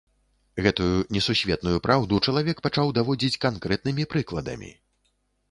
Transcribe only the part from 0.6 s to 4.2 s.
Гэтую несусветную праўду чалавек пачаў даводзіць канкрэтнымі